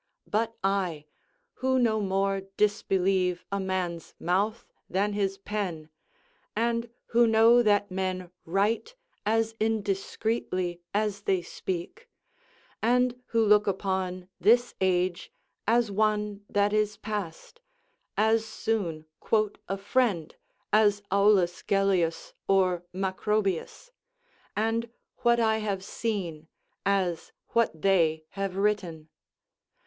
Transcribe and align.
But 0.25 0.55
I, 0.63 1.05
who 1.53 1.77
no 1.77 1.99
more 2.01 2.41
disbelieve 2.57 3.45
a 3.51 3.59
man's 3.59 4.15
mouth 4.19 4.65
than 4.89 5.13
his 5.13 5.37
pen, 5.37 5.91
and 6.55 6.89
who 7.09 7.27
know 7.27 7.61
that 7.61 7.91
men 7.91 8.31
write 8.43 8.95
as 9.27 9.53
indiscreetly 9.59 10.81
as 10.91 11.21
they 11.21 11.43
speak, 11.43 12.09
and 12.81 13.21
who 13.27 13.45
look 13.45 13.67
upon 13.67 14.27
this 14.39 14.73
age 14.81 15.31
as 15.67 15.91
one 15.91 16.45
that 16.49 16.73
is 16.73 16.97
past, 16.97 17.61
as 18.17 18.43
soon 18.43 19.05
quote 19.19 19.59
a 19.69 19.77
friend 19.77 20.35
as 20.73 21.03
Aulus 21.11 21.61
Gelliusor 21.61 22.81
Macrobius; 22.91 23.91
and 24.57 24.89
what 25.17 25.39
I 25.39 25.59
have 25.59 25.83
seen, 25.83 26.47
as 26.87 27.31
what 27.49 27.83
they 27.83 28.25
have 28.29 28.55
written. 28.57 29.07